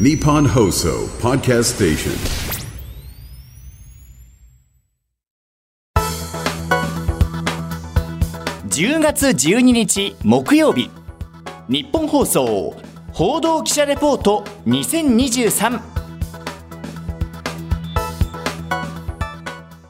[0.00, 2.12] Nippon Hoso Podcast Station.
[8.70, 10.88] 10月12日木曜日。
[11.68, 12.74] 日本放送
[13.12, 15.78] 報道記者レポート2023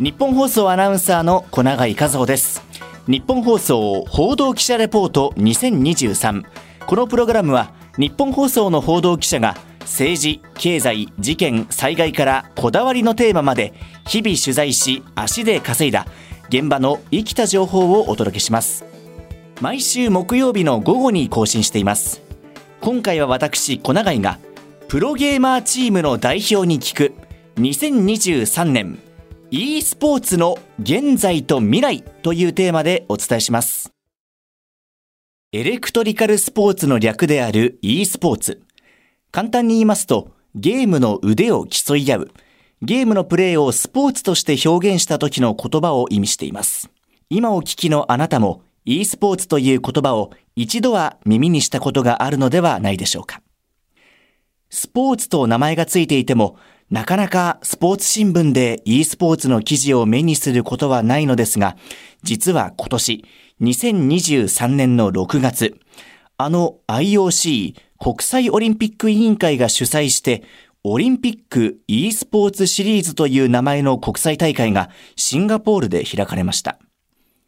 [0.01, 2.61] 日本放送アナウンサーの小永井和穂です。
[3.07, 6.43] 日本放送報道記者レポート2023
[6.89, 13.73] このプログラムは日本放送の報道記者が政治、経済、事件、災害からこだわりのテーマまで
[14.07, 16.07] 日々取材し足で稼いだ
[16.49, 18.85] 現場の生きた情報をお届けします。
[19.61, 22.21] 毎週木曜日の午後に更新しています。
[22.81, 24.39] 今回は私小永井が
[24.89, 27.15] プロゲーマーチームの代表に聞く
[27.57, 28.99] 2023年
[29.51, 33.93] e スポーツの現在と未来というテーマでお伝えします。
[35.53, 38.63] エレクトリカルスポーツの略である e スポーツ。
[39.33, 42.31] 簡単に言いますとゲームの腕を競い合う
[42.83, 46.91] ゲームのプレーをスポーツとして表現した時の言葉を意味しています。
[47.31, 53.41] 今お聞きのあなたも e スポーツという言葉を一度は耳にしたことがあるのではないでしょうか。
[54.69, 56.57] スポーツと名前がついていても、
[56.91, 61.77] なかなかスポーツ新聞で e スポーツの記事を目にすることはないのですが、
[62.23, 63.25] 実は今年、
[63.63, 65.79] 2023年の6月、
[66.37, 70.43] あの IOC 国際オリンピック委員会が主催して
[70.83, 76.81] オリンピック e スポーツシリーズという名前の国際大会がシンガポールで開かれました。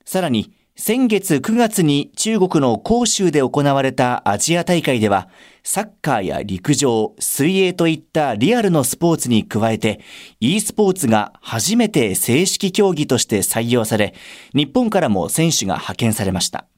[0.05, 5.29] さらに、先月9月に中国の広州で行われたアジア大会では、
[5.65, 10.03] サッカーや陸上、水泳といったリアルのスポーツに加えて、
[10.39, 14.15] e スポーツが初めて正式競技として採用され、
[14.55, 16.69] 日本からも選手が派遣されました。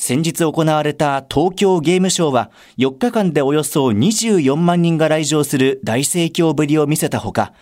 [0.00, 7.52] 先日行われた東京ゲームショウは4日間でおよそ24万人が来場する大盛況ぶりを見せたほか、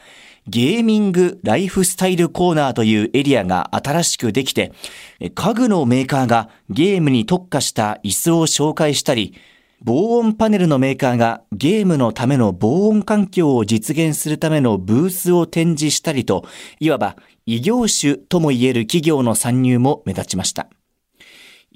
[0.47, 4.73] ゲーミングライフスタイルコーナーというエリアが新しくできて、
[5.35, 9.35] 家具のメーカーがゲームに特化した椅子を紹介したり、
[9.83, 16.45] 防音パネルのメーカーがゲームのための防音環境を実現するためのブースを展示したりと、
[16.81, 20.69] いわば異業種とも言える企業の参入も目立ちました。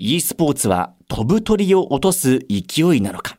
[0.03, 3.37] E スポーツは飛ぶ鳥を落とす勢いなのか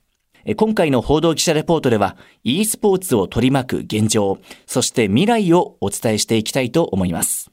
[0.55, 7.51] 今回の報道記者レポートでは e スポーツを取り巻く現状、そして未来をお伝えしていきたいと思います。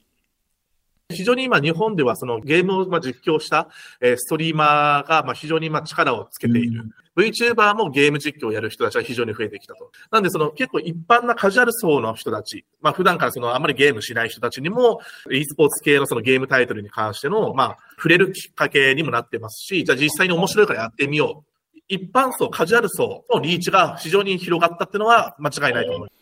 [1.10, 3.68] 非常に今日本ではそのゲームを実況した
[4.02, 6.90] ストリーマーが非常に今力をつけている。
[7.18, 9.90] VTuber もゲーム実況をやる人たちは非常に増えてきたと。
[10.12, 15.00] なんでその結構一般なカジュアル層の人たち、まあ普段からそのあんまりゲームしない人たちにも
[15.32, 21.48] e スポーツ系のそのゲームタイトルに関してのまあ触れるきっかけにもなってますし、じゃあ実際に面白いからやってみよう。
[21.88, 26.12] 一般層、カジュアル層のリーチが非常に広がったっていうのは間違いないと思います。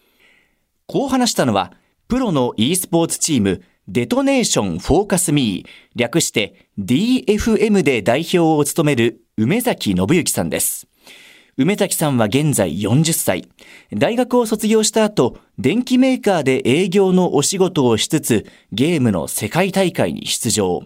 [0.86, 1.72] こう話したのは、
[2.06, 10.88] プロの e スポーツチーム、デトネーションフォーカスミー、略して DFM で代表を務める梅崎信之さんです。
[11.58, 13.47] 梅崎さんは現在40歳。
[13.92, 20.84] 大学を卒業した後、電機メーカーで営業のお仕事をしつつ、ゲームの世界大会に出場。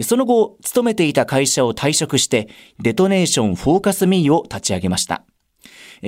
[0.00, 2.48] その後、勤めていた会社を退職して、
[2.80, 5.26] DetonatioN FocusMe を立ち上げました。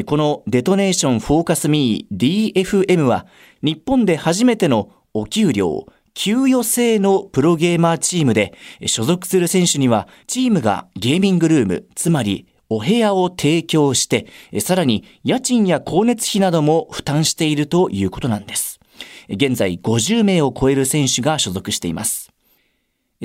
[0.06, 3.26] このデトネーションフォーカスミー DFM は、
[3.62, 5.84] 日本で初めてのお給料、
[6.14, 8.54] 給与制のプロゲーマーチームで、
[8.86, 14.26] 所属する選手には、チームがゲーミングルーム、つまりお部屋を提供して、
[14.60, 18.80] さらに家賃や光熱費なども負担しているということなんです。
[19.28, 22.32] 現在50名を超える選手が所属しています。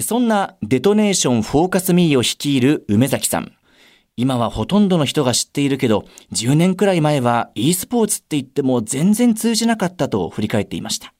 [0.01, 3.53] そんなデトネーションフォーカスミーを率いる梅崎さん。
[4.17, 11.13] 今はほとんどの人が知っているけど、10年くらい前は e スポーツって言っても全然通じなかったと振り返っていました。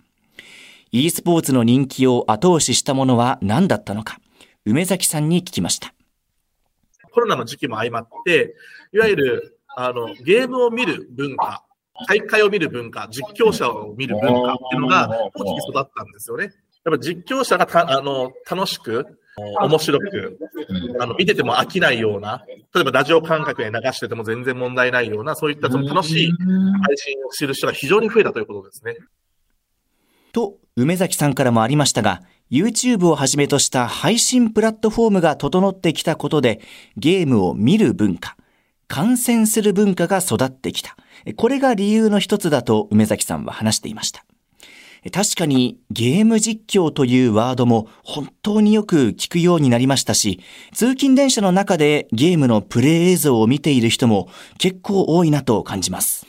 [0.91, 4.19] E スポーツの人気を後押ししたものは何だったのか、
[4.65, 5.93] 梅崎さんに聞きました。
[7.11, 8.55] コロナの時期も相まって、
[8.91, 11.63] いわゆる、あの、ゲームを見る文化、
[12.07, 16.45] 大会を見る文化、実況者を見る文化っていうのが大きく育ったんですよね。
[16.85, 19.19] やっぱ実況者がたあの楽しく、
[19.61, 20.39] 面白く、
[20.99, 22.43] あの、見てても飽きないような、
[22.73, 28.95] 例えばラジオ感覚で流してても全然問題ないような、そういったその楽しい配信をする人が非常に増えたということですね。
[30.31, 36.61] と、梅崎さんからもありましたが、YouTube をはじめとした配信プラットフォームが整ってきたことで、
[36.95, 38.37] ゲームを見る文化、
[38.87, 40.95] 観戦する文化が育ってきた。
[41.35, 44.23] これが理由の一つだと梅崎さんは話していました。
[45.11, 50.39] 確かにゲーム実況というワードも本当によく聞くようになりましたし、
[50.73, 56.25] 通勤電車の中でゲームのプレイ映像を見ている人も結構多いなと感じます。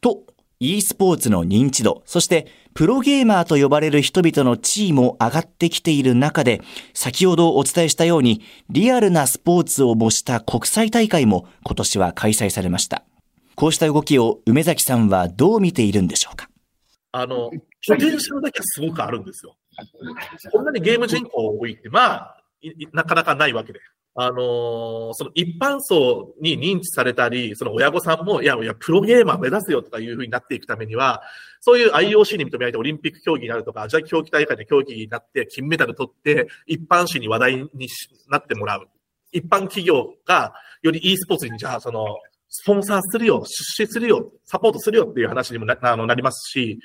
[0.00, 0.20] と、
[0.58, 6.62] e スポーツの認知度、そしてプロゲーマーと呼ばれる人々の地位も上がってきている中で、
[6.94, 13.04] 先ほどお伝えしたようにリアルなスポーツを模した国際大会も今年は開催されました。
[13.54, 16.48] こうした動きを梅崎さんはどう見ているんでしょうか？
[17.12, 17.50] あの、
[17.88, 19.56] ポテンシャルだけはすごくあるんですよ。
[20.52, 22.42] こんなにゲーム人口多いって、まあ、
[22.92, 23.80] なかなかないわけで。
[24.18, 31.22] あの、その一般層に認知されたり、その親御さんも、いやいや、プロゲーマー目指すよとかいうふうになっていくためには、
[31.60, 37.88] そういう IOC に認められてオリンピック競技になるとか、アジア競技大会で競技になって金メダル取って、一般紙に話題に
[38.30, 38.88] なってもらう。
[39.32, 42.06] 一般企業が、より e スポーツに、じゃあ、その、
[42.48, 46.78] スポンサーするよ、出資するよ、サポートするよっていう話にもなあのなりますし、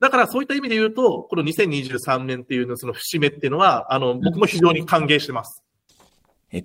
[0.00, 5.62] だからそういった意味で言うと、この2023年っていうのその節目っていうのは、あの、僕も非常に歓迎してます。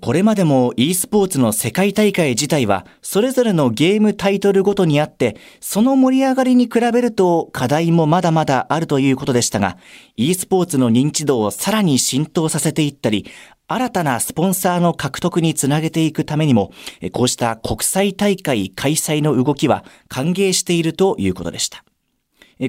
[0.02, 9.78] これまでも e スポーツの世界大会自体は、それぞれのゲームタイトルごとにあって、その盛り上がりに比べると課題もまだまだあるということでしたが、
[10.18, 13.28] e スポーツの認知度をさらに浸透させていったり、
[13.70, 16.74] 新たなスポンサーの獲得につなげていくためにも、
[17.14, 21.86] こうした国際大会開催の動きは歓迎しているということでした。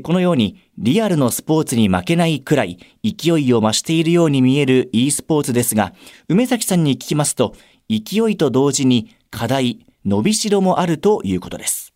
[0.02, 5.94] このようにリアルのスポーツに負けないくらい勢いを増しているように見える e スポーツですが、
[6.28, 7.54] 梅崎さんに聞きますと、
[7.88, 11.94] 勢いと同時に課題、伸びしろもあるということです。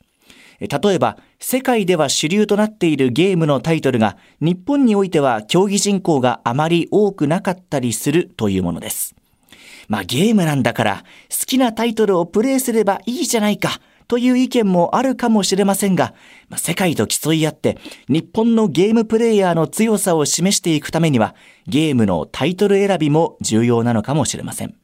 [0.60, 9.14] 例えば、世界では主流となっているゲームのタイトルが、日本においては競技人口があまり多くなかったりするというものです。
[9.88, 13.80] まあゲームなんだから、好きなタイトルをプレイすればいいじゃないか。
[14.12, 16.12] という意見もあるかもしれませんが、
[16.58, 17.78] 世界と競い合って
[18.10, 21.34] 日本のゲームプレイヤーの強さを示していくためには、
[21.66, 24.74] ゲームのタイトル選びも重要なのかもしれません。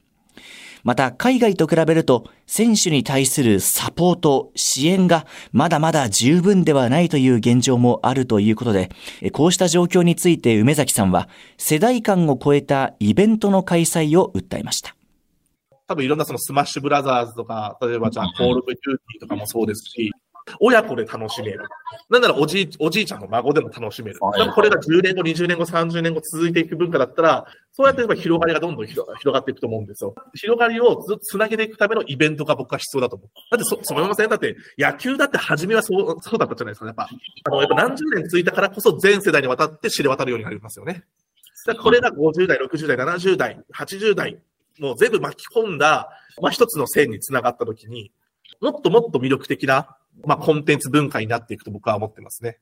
[0.83, 8.91] また、海外と比べると、選手に対するサポート、支援がまだまだ十分ではないという現状もあるということで、
[9.33, 11.29] こうした状況について梅崎さんは、
[11.59, 14.98] 世代間を超えたイベントの開催を訴えました。
[15.89, 20.13] 多分いろんなそのスマッシュブラザーズとか、例えばじゃあ、 Call of Duty とかもそうですし、
[20.61, 21.61] 親子で楽しめる。
[22.09, 24.19] なんならおじい、おじいちゃんの孫でも楽しめる。
[24.21, 30.15] はい、これが10年後、20年後、30年後続いていく文化だったら、そうやって広がりがどんどん広がっていくと思うんですよ。
[30.35, 33.29] 広がりをずっと繋げていくためのイベントが僕は必要だと思う。
[33.51, 34.29] だってそ、そう思いません？
[34.29, 37.09] だって野球だって初めはそう、そうだったじゃないですか、やっぱ。
[37.45, 41.05] あの、やっぱ何十年続いたからこそ全世代にわたって知れ渡るようになりますよね。
[41.83, 44.39] これが50代、60代、70代、80代、
[44.79, 46.11] もう全部巻き込んだ、
[46.41, 48.13] まあ、一つの線につながったときに、
[48.61, 52.59] もっともっと魅力的な、まあ、コンテンツ文化になっていくと僕は思ってますね。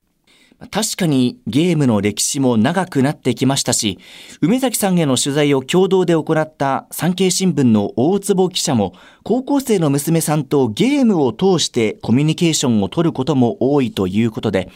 [0.70, 3.98] 確かにゲームの歴史も長くなってきましたし、
[4.40, 14.70] 梅崎さんへの取材を共同で行った産経新聞の大坪記者も、高校生の娘さんとゲームを通してコミュニケーションを取ることも多いということで、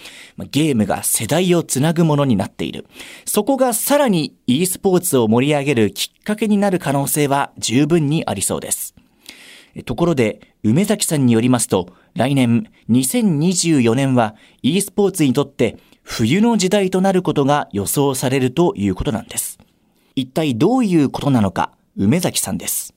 [0.50, 2.86] ゲームが世代をつなぐものになっている。
[3.24, 8.94] そこがさらに e スポーツを盛り上げるきっかけになる可能性は十分にありそうです。
[9.84, 19.58] ところで、梅崎さんによりますと、来年2024年は e スポーツにとって冬の時代となることが予想されるということなんです。
[20.16, 22.94] 一体どういうことなのか、梅崎さんです。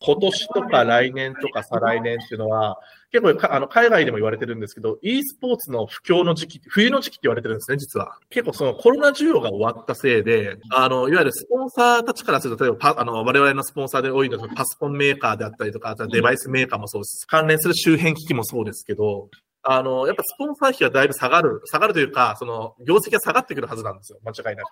[0.00, 2.78] 今年とか来年とか再来年っていうのは、
[3.10, 8.18] 結構あの海外でも言われてるんですけど、e スポーツの不況の時期、冬の時期って言われてるんですね、実は。
[8.28, 17.26] 結構そのコロナ需要が終わったせいで、あの、いわゆるスポンサーたちからすると、例えばパあの、我々のスポンサーで多いのはパソコンメーカーであったりとか、あとはデバイスメーカーもそうです。
[17.26, 19.30] 関連する周辺機器もそうですけど、
[19.62, 24.68] あの、やっぱスポンサー費はだいぶ下がる、下がるというか、その、業績が下がってくるはずなんですよ、間違いなく。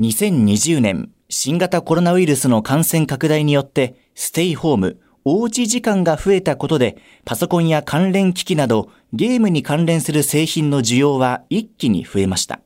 [0.00, 12.60] 2020年、新型コロナウイルスの感染拡大によって、ステイホーム、おうち時間が増えたことで、パソコンや関連機器などゲームに関連する製品の需要は一気に増えました。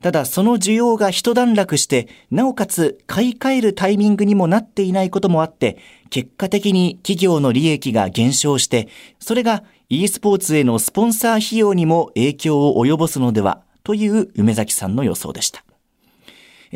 [0.00, 5.78] ただその需要が一段落して、なおかつ買い替えるタイミングにもなっていないこともあって、
[6.10, 8.88] 結果的に企業の利益が減少して、
[9.20, 15.64] それが e スポーツへのスポンサー費用にも影響を及ぼすのではという梅崎さんの予想でした。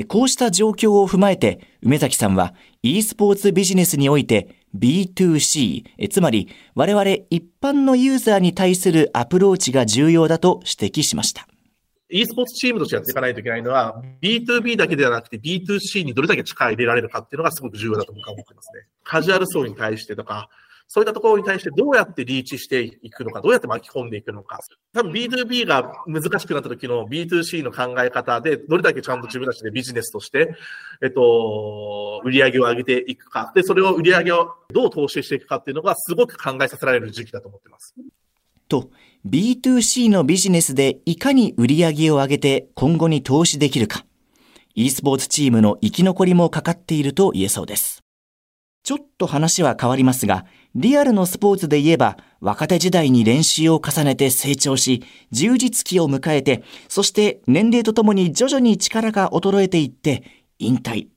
[0.05, 11.47] こうした状況を踏まえて、梅崎さんは e スポーツビジネスにおいて B2C、つまり我々一般のユーザーに対するアプローチが重要だと指摘しました。
[12.09, 18.87] e スポーツチームとしてやっていかないといけないのは、B2B だけではなくて B2C にどれだけ力入れられるかっていうのがすごく重要だと僕は思ってますね。
[19.03, 20.49] カジュアル層に対してとか、
[20.89, 24.61] そういったところに対してどうやってリーチしていくのか、どうやって巻き込んでいくのか。
[24.93, 30.55] 多分 B2B が難しくなった時の B2C の考え方で、どれだけちゃんと自分たちでビジネスとして、
[31.03, 33.53] えっと、売り上げを上げていくか。
[33.55, 37.95] で、それを売り上げをどう投資していくかっていうのがすごく考えさせられる時期だと思ってます。
[38.69, 38.91] と、
[39.27, 44.07] B2C のビジネスでいかに売り上げを上げて今後に投資できるか。
[44.75, 48.06] e スポーツチームの生き残りもかかっていると言えそうです。
[48.87, 55.03] ちょっと話は変わりますが、リアルのスポーツで言えば、若手時代に練習を重ねて成長し、
[55.33, 60.23] 充実期を迎えて、そして年齢とともに徐々に力が衰えていって、
[60.61, 61.09] 引退。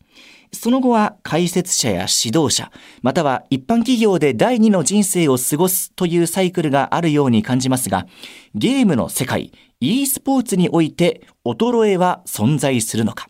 [0.51, 2.71] その後は解説者や指導者、
[3.03, 8.07] または一般企業で第二の人生を過ごすというサイクルがあるように感じますが、
[8.55, 13.29] ゲームの世界、e スポーツにおいて衰えは存在するのか。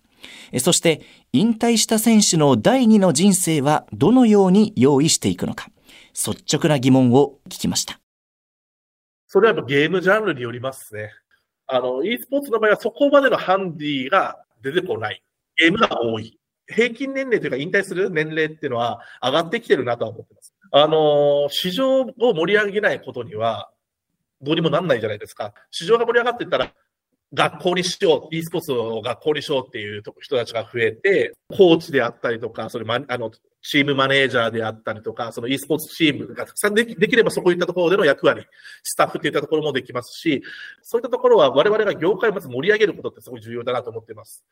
[0.59, 1.01] そして
[1.33, 5.67] 引退した選手の第二の人生はどのように用意していくのか、
[6.13, 7.99] 率直な疑問を聞きました。
[9.27, 11.11] それはやっぱゲームジャンルによりますね。
[11.67, 15.23] あの、e スポーツの場合はそこまでのハンディが出てこない。
[15.55, 16.39] ゲームが多い。
[16.65, 20.55] 平均年齢というか引退する年齢っていうのは上がってきてるなとは思ってます。
[20.71, 23.71] あの、市場を盛り上げないことには
[24.41, 25.53] どうにもなんないじゃないですか。
[25.69, 26.73] 市場が盛り上がっていったら
[27.33, 33.31] 学校にしよう、e スポーツを学校にしようっていう人たちが増えて、コーチであったりとか、それ、ま、あの、
[33.62, 38.45] チームマネージャーであったりとか、その e スポーツチームがたくさんできできればそういったところでの役割、
[38.83, 40.41] スタッフっていったところもできますし、
[40.81, 44.45] そういったところは我々が業界をまず盛り上げることってすごい重要だなと思っています。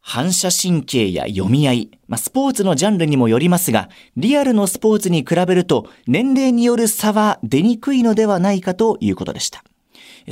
[0.00, 9.64] 反射神経や読み合い、まあ、スポーツのジャンルにもよりますが、リアルのスポーツに比べると年齢による差は出にくいのではないかということでした。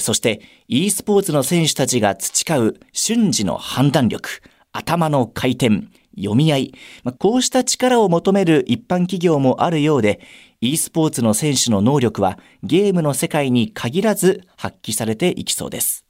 [0.00, 4.28] そして e スポーツの選手たちが培う瞬時の判断力、
[4.72, 5.84] 頭の回転、
[6.16, 6.74] 読み合い、
[7.04, 10.20] まあ、こうした力を求める一般企業もあるようで、
[10.60, 16.04] e スポーツの選手の能力はゲームの世界に限らず発揮されていきそうです。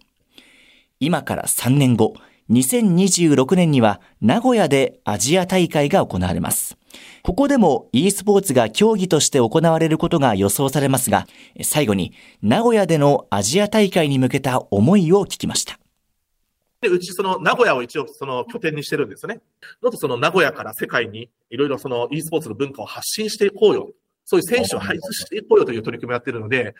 [1.00, 2.14] 今から3年後、
[2.50, 6.76] 2026年には名古屋でアジア大会が行われます。
[7.22, 11.26] ここでも e スポーツが競技として行われることが予想されますが、
[11.62, 12.12] 最後に
[12.42, 15.78] 名古屋でのアジア大会に向けた思いを聞きました。
[16.80, 19.40] で、うちその名古屋を一応その拠点にしてるんですよね。
[19.82, 23.90] もっとその名古屋から世界にいろいろその e スポーツの文化を発信していこうよ。
[24.24, 26.74] そういう選手を輩出していこうよという取り組みをやってるので、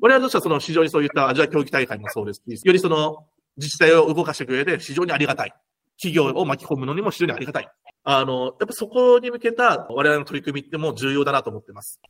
[0.00, 5.52] 我々としてはその市場にそういったアジア競技大会もそうですし、よりその自治体を動かしていく上で非常にありがたい。
[5.96, 7.68] 企業を巻き込むのにも非常にありがたい。
[8.04, 12.00] あの、やっぱそこに向けた我々の取り組みっても重要だなと思ってます。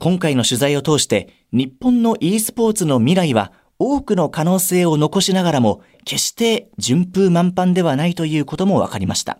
[0.00, 9.38] 今回の取材を通して、日本の e スポーツの未来は多くの可能性を残しながらも、決して順風満帆ではないということも分かりました。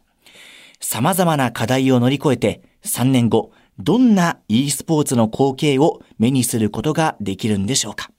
[0.81, 8.11] 様々な課題を乗り越えて、3年後、どんな e スポーツの光景を目にすることができるんでしょうか。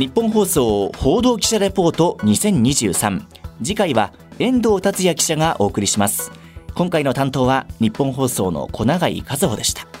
[0.00, 3.22] 日本放送報道記者レポート2023
[3.58, 6.32] 次回は遠藤達也記者がお送りします。
[6.74, 9.99] 今回の担当は日本放送の小永井和穂でした。